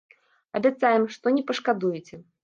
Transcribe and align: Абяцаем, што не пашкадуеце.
Абяцаем, 0.59 1.05
што 1.15 1.33
не 1.35 1.43
пашкадуеце. 1.51 2.19